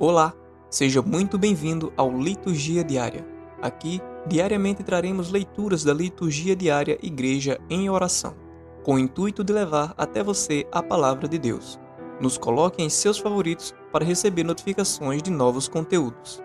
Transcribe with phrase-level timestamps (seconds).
[0.00, 0.32] Olá,
[0.70, 3.26] seja muito bem-vindo ao Liturgia Diária.
[3.60, 8.36] Aqui, diariamente traremos leituras da Liturgia Diária Igreja em Oração,
[8.84, 11.80] com o intuito de levar até você a palavra de Deus.
[12.20, 16.40] Nos coloque em seus favoritos para receber notificações de novos conteúdos.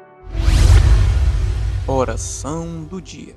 [1.87, 3.35] Oração do Dia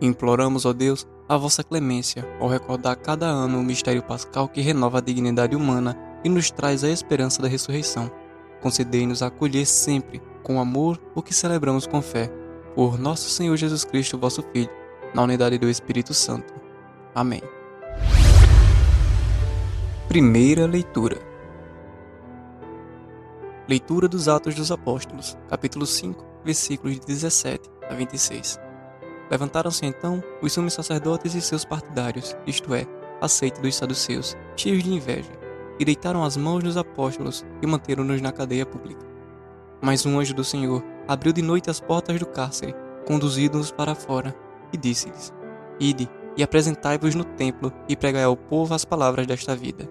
[0.00, 4.98] Imploramos, ó Deus, a vossa clemência ao recordar cada ano o mistério pascal que renova
[4.98, 8.08] a dignidade humana e nos traz a esperança da ressurreição
[8.62, 12.30] concedei-nos acolher sempre, com amor, o que celebramos com fé.
[12.74, 14.70] Por nosso Senhor Jesus Cristo, vosso Filho,
[15.12, 16.54] na unidade do Espírito Santo.
[17.14, 17.42] Amém.
[20.08, 21.20] Primeira leitura.
[23.68, 28.58] Leitura dos Atos dos Apóstolos, capítulo 5, versículos de 17 a 26.
[29.30, 32.86] Levantaram-se então os sumos sacerdotes e seus partidários, isto é,
[33.20, 35.41] a seita dos saduceus, cheios de inveja
[35.78, 39.04] e deitaram as mãos nos apóstolos e manteram-nos na cadeia pública.
[39.80, 42.74] Mas um anjo do Senhor abriu de noite as portas do cárcere,
[43.06, 44.34] conduzindo-os para fora,
[44.72, 45.32] e disse-lhes:
[45.80, 49.88] Ide e apresentai-vos no templo e pregai ao povo as palavras desta vida.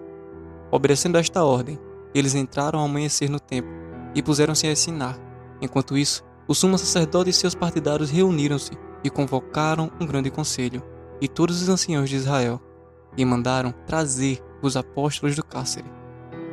[0.70, 1.78] Obedecendo esta ordem,
[2.14, 3.72] eles entraram ao amanhecer no templo
[4.14, 5.18] e puseram-se a ensinar.
[5.60, 8.72] Enquanto isso, o sumo sacerdote e seus partidários reuniram-se
[9.04, 10.82] e convocaram um grande conselho,
[11.20, 12.60] e todos os anciãos de Israel,
[13.16, 15.90] e mandaram trazer os apóstolos do cárcere.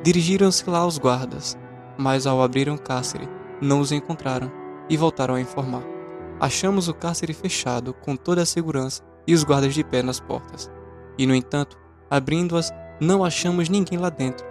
[0.04, 1.58] Dirigiram-se lá aos guardas,
[1.98, 3.30] mas ao abrirem o cárcere,
[3.62, 4.52] não os encontraram
[4.90, 5.84] e voltaram a informar.
[6.40, 10.72] Achamos o cárcere fechado com toda a segurança e os guardas de pé nas portas.
[11.18, 11.78] E, no entanto,
[12.10, 14.46] abrindo-as, não achamos ninguém lá dentro.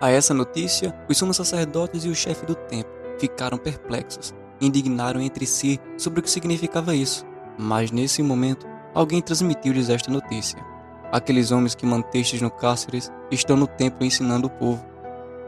[0.00, 5.46] A essa notícia, os sumos sacerdotes e o chefe do templo ficaram perplexos, indignaram entre
[5.46, 7.24] si sobre o que significava isso.
[7.58, 10.73] Mas nesse momento, alguém transmitiu-lhes esta notícia.
[11.14, 14.84] Aqueles homens que mantestes no cárcere estão no templo ensinando o povo.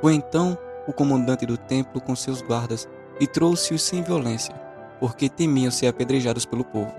[0.00, 4.54] Foi então o comandante do templo com seus guardas e trouxe-os sem violência,
[5.00, 6.94] porque temiam ser apedrejados pelo povo.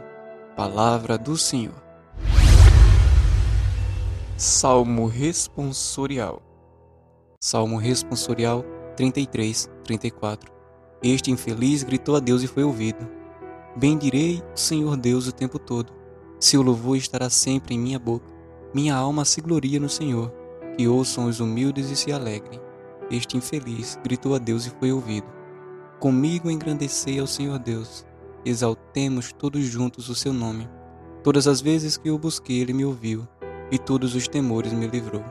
[0.54, 1.82] Palavra do Senhor.
[4.36, 6.42] Salmo responsorial.
[7.40, 8.66] Salmo responsorial
[8.98, 10.52] 33, 34.
[11.02, 13.10] Este infeliz gritou a Deus e foi ouvido.
[13.78, 15.94] Bendirei o Senhor Deus o tempo todo.
[16.38, 18.36] Seu louvor estará sempre em minha boca.
[18.78, 20.32] Minha alma se gloria no Senhor,
[20.78, 22.62] que ouçam os humildes e se alegrem.
[23.10, 25.26] Este infeliz gritou a Deus e foi ouvido.
[26.00, 28.06] Comigo engrandecei ao Senhor Deus,
[28.46, 30.70] exaltemos todos juntos o seu nome.
[31.24, 33.28] Todas as vezes que o busquei, ele me ouviu,
[33.72, 35.24] e todos os temores me livrou.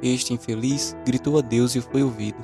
[0.00, 2.38] Este infeliz gritou a Deus e foi ouvido.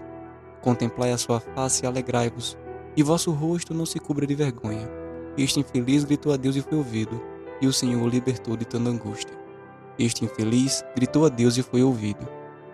[0.60, 2.58] Contemplai a sua face e alegrai-vos,
[2.96, 4.90] e vosso rosto não se cubra de vergonha.
[5.38, 7.22] Este infeliz gritou a Deus e foi ouvido,
[7.60, 9.41] e o Senhor o libertou de tanta angústia.
[10.02, 12.26] Este infeliz gritou a Deus e foi ouvido.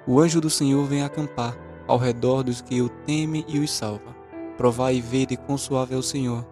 [0.06, 1.55] O anjo do Senhor vem acampar
[1.87, 4.16] ao redor dos que o temem e os salva.
[4.56, 6.43] Provai e vede quão suave é o Senhor.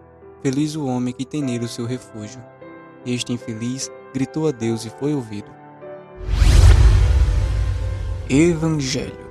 [0.43, 2.39] Feliz o homem que tem nele o seu refúgio.
[3.03, 5.49] Este infeliz gritou a Deus e foi ouvido.
[8.29, 9.27] Evangelho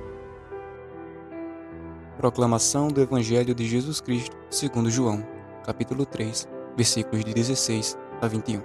[2.17, 5.25] Proclamação do Evangelho de Jesus Cristo, segundo João,
[5.63, 8.61] capítulo 3, versículos de 16 a 21.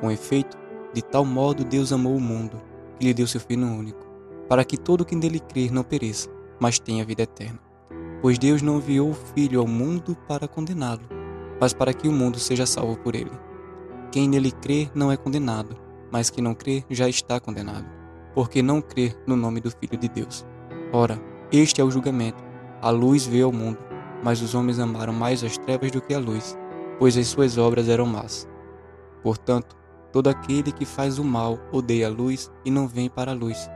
[0.00, 0.65] Com efeito,
[0.96, 2.56] de tal modo Deus amou o mundo,
[2.98, 4.06] que lhe deu seu Filho único,
[4.48, 7.60] para que todo quem nele crer não pereça, mas tenha vida eterna.
[8.22, 11.02] Pois Deus não enviou o Filho ao mundo para condená-lo,
[11.60, 13.30] mas para que o mundo seja salvo por ele.
[14.10, 15.76] Quem nele crer não é condenado,
[16.10, 17.84] mas quem não crê já está condenado,
[18.34, 20.46] porque não crê no nome do Filho de Deus.
[20.94, 21.20] Ora,
[21.52, 22.42] este é o julgamento.
[22.80, 23.78] A luz veio ao mundo,
[24.24, 26.56] mas os homens amaram mais as trevas do que a luz,
[26.98, 28.48] pois as suas obras eram más.
[29.22, 29.76] Portanto,
[30.12, 33.70] Todo aquele que faz o mal odeia a luz e não vem para a luz,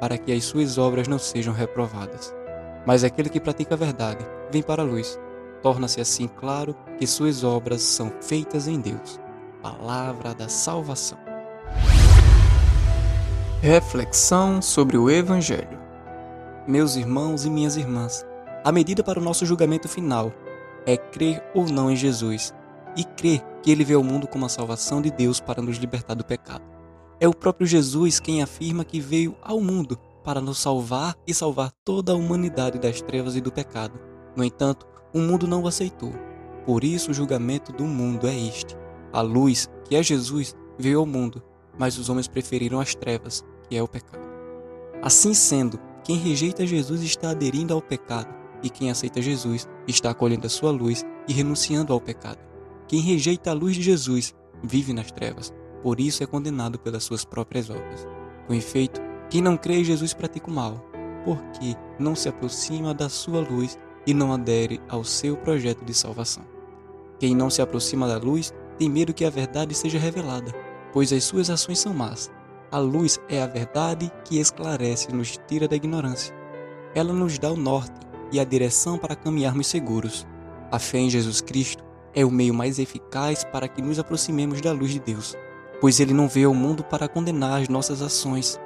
[0.00, 2.34] para que as suas obras não sejam reprovadas.
[2.86, 5.18] Mas aquele que pratica a verdade vem para a luz,
[5.62, 9.20] torna-se assim claro que suas obras são feitas em Deus.
[9.62, 11.18] Palavra da salvação.
[13.60, 15.78] Reflexão sobre o Evangelho.
[16.66, 18.26] Meus irmãos e minhas irmãs,
[18.64, 20.32] a medida para o nosso julgamento final
[20.84, 22.52] é crer ou não em Jesus
[22.96, 26.14] e crer que ele vê o mundo como a salvação de Deus para nos libertar
[26.14, 26.64] do pecado.
[27.20, 31.70] É o próprio Jesus quem afirma que veio ao mundo para nos salvar e salvar
[31.84, 33.98] toda a humanidade das trevas e do pecado.
[34.36, 36.12] No entanto, o mundo não o aceitou.
[36.64, 38.76] Por isso o julgamento do mundo é este.
[39.12, 41.42] A luz, que é Jesus, veio ao mundo,
[41.78, 44.22] mas os homens preferiram as trevas, que é o pecado.
[45.02, 50.46] Assim sendo, quem rejeita Jesus está aderindo ao pecado, e quem aceita Jesus está acolhendo
[50.46, 52.51] a sua luz e renunciando ao pecado.
[52.88, 55.52] Quem rejeita a luz de Jesus vive nas trevas,
[55.82, 58.06] por isso é condenado pelas suas próprias obras.
[58.46, 59.00] Com efeito,
[59.30, 60.82] quem não crê em Jesus pratica o mal.
[61.24, 66.44] porque não se aproxima da sua luz e não adere ao seu projeto de salvação.
[67.18, 70.52] Quem não se aproxima da luz tem medo que a verdade seja revelada,
[70.92, 72.30] pois as suas ações são más.
[72.70, 76.34] A luz é a verdade que esclarece e nos tira da ignorância.
[76.94, 77.94] Ela nos dá o norte
[78.32, 80.26] e a direção para caminharmos seguros.
[80.70, 84.72] A fé em Jesus Cristo é o meio mais eficaz para que nos aproximemos da
[84.72, 85.36] luz de Deus,
[85.80, 88.60] pois ele não veio ao mundo para condenar as nossas ações,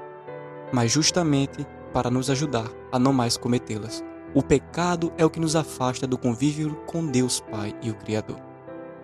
[0.73, 4.05] mas justamente para nos ajudar a não mais cometê-las.
[4.35, 8.39] O pecado é o que nos afasta do convívio com Deus Pai e o Criador.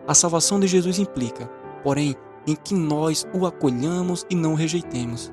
[0.07, 1.47] A salvação de Jesus implica,
[1.83, 2.15] porém,
[2.47, 5.33] em que nós o acolhamos e não o rejeitemos.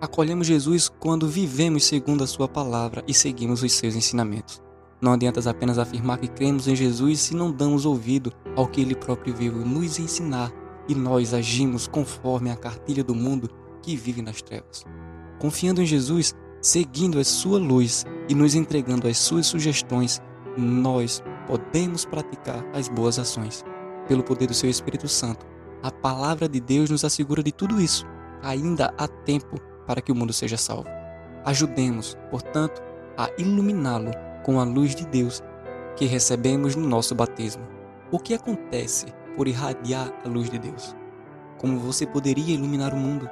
[0.00, 4.63] Acolhemos Jesus quando vivemos segundo a Sua palavra e seguimos os seus ensinamentos.
[5.00, 8.94] Não adianta apenas afirmar que cremos em Jesus se não damos ouvido ao que Ele
[8.94, 10.52] próprio veio nos ensinar
[10.88, 13.50] e nós agimos conforme a cartilha do mundo
[13.82, 14.84] que vive nas trevas.
[15.38, 20.22] Confiando em Jesus, seguindo a Sua luz e nos entregando as Suas sugestões,
[20.56, 23.64] nós podemos praticar as boas ações.
[24.08, 25.46] Pelo poder do Seu Espírito Santo,
[25.82, 28.06] a palavra de Deus nos assegura de tudo isso.
[28.42, 30.88] Ainda há tempo para que o mundo seja salvo.
[31.44, 32.82] Ajudemos, portanto,
[33.16, 34.10] a iluminá-lo
[34.44, 35.42] com a luz de Deus
[35.96, 37.66] que recebemos no nosso batismo.
[38.12, 39.06] O que acontece
[39.36, 40.94] por irradiar a luz de Deus?
[41.58, 43.28] Como você poderia iluminar o mundo?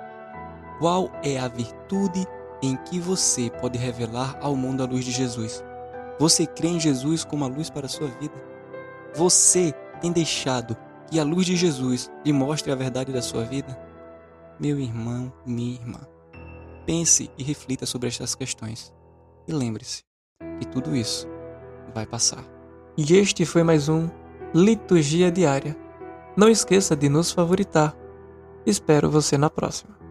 [0.78, 2.26] Qual é a virtude
[2.62, 5.62] em que você pode revelar ao mundo a luz de Jesus?
[6.18, 8.34] Você crê em Jesus como a luz para a sua vida?
[9.14, 10.76] Você tem deixado
[11.10, 13.78] que a luz de Jesus lhe mostre a verdade da sua vida?
[14.58, 16.00] Meu irmão, minha irmã,
[16.86, 18.92] pense e reflita sobre estas questões.
[19.46, 20.11] E lembre-se
[20.58, 21.28] que tudo isso
[21.94, 22.44] vai passar.
[22.96, 24.08] E este foi mais um
[24.54, 25.76] Liturgia Diária.
[26.36, 27.96] Não esqueça de nos favoritar.
[28.66, 30.01] Espero você na próxima.